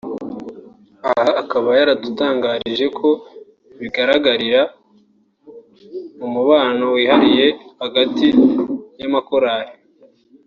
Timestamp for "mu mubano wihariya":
6.17-7.47